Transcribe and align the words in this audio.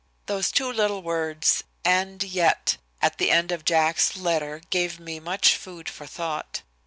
Those 0.25 0.51
two 0.51 0.73
little 0.73 1.03
words, 1.03 1.63
"and 1.85 2.23
yet," 2.23 2.77
at 3.03 3.19
the 3.19 3.29
end 3.29 3.51
of 3.51 3.63
Jack's 3.63 4.17
letter 4.17 4.63
gave 4.71 4.99
me 4.99 5.19
much 5.19 5.55
food 5.55 5.87
for 5.87 6.07
thought. 6.07 6.63